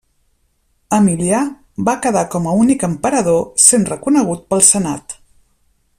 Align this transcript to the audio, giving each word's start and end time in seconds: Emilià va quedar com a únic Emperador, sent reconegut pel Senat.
Emilià 0.97 1.41
va 1.89 1.95
quedar 2.07 2.23
com 2.35 2.49
a 2.49 2.55
únic 2.63 2.87
Emperador, 2.89 3.45
sent 3.67 3.89
reconegut 3.93 4.43
pel 4.55 4.65
Senat. 4.73 5.17